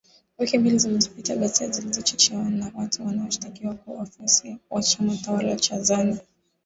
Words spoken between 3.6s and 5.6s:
kuwa wafuasi wa chama tawala